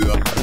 [0.00, 0.37] good.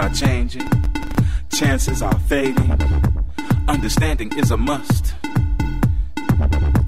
[0.00, 0.66] are changing,
[1.52, 2.72] chances are fading.
[3.68, 5.14] Understanding is a must.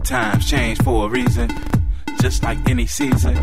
[0.02, 1.50] Times change for a reason,
[2.22, 3.36] just like any season.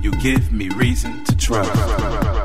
[0.00, 2.35] You give me reason to trust.